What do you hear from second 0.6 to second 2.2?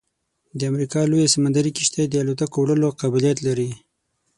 امریکا لویه سمندري کشتۍ د